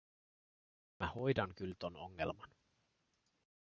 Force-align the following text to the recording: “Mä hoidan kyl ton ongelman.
“Mä 0.99 1.07
hoidan 1.07 1.55
kyl 1.55 1.75
ton 1.79 1.95
ongelman. 1.95 2.49